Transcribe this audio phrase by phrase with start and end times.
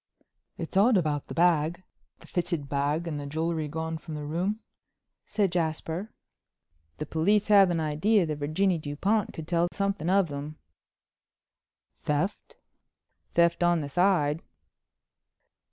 [0.57, 4.59] "It's odd about the bag—the fitted bag and the jewelry gone from the room,"
[5.27, 6.11] said Jasper.
[6.97, 10.57] "The police have an idea that Virginie Dupont could tell something of them."
[12.01, 12.57] "Theft?"
[13.35, 14.41] "Theft on the side."